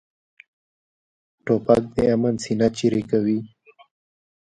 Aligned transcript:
توپک 1.45 1.83
د 1.95 1.97
امن 2.13 2.35
سینه 2.43 2.67
څیرې 2.77 3.01
کوي. 3.11 3.39